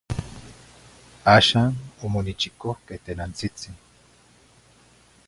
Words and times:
Axan 1.33 1.71
omonichicohqueh 2.05 2.99
tenantzitzin 3.05 3.75